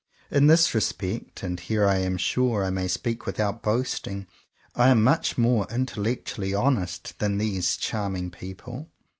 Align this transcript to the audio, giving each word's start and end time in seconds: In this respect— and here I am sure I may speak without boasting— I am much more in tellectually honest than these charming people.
In 0.31 0.47
this 0.47 0.73
respect— 0.73 1.43
and 1.43 1.59
here 1.59 1.87
I 1.87 1.99
am 1.99 2.17
sure 2.17 2.65
I 2.65 2.71
may 2.71 2.87
speak 2.87 3.27
without 3.27 3.61
boasting— 3.61 4.25
I 4.75 4.87
am 4.89 5.03
much 5.03 5.37
more 5.37 5.67
in 5.69 5.85
tellectually 5.85 6.57
honest 6.59 7.13
than 7.19 7.37
these 7.37 7.77
charming 7.77 8.31
people. 8.31 8.89